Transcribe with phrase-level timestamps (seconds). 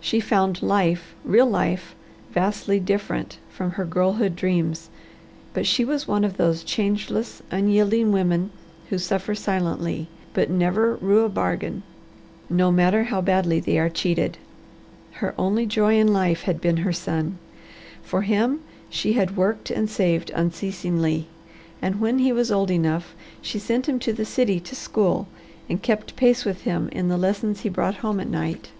[0.00, 1.94] She found life, real life,
[2.32, 4.90] vastly different from her girlhood dreams,
[5.54, 8.50] but she was one of those changeless, unyielding women
[8.88, 11.84] who suffer silently, but never rue a bargain,
[12.48, 14.38] no matter how badly they are cheated.
[15.12, 17.38] Her only joy in life had been her son.
[18.02, 21.28] For him she had worked and saved unceasingly,
[21.80, 25.28] and when he was old enough she sent him to the city to school
[25.68, 28.70] and kept pace with him in the lessons he brought home at night.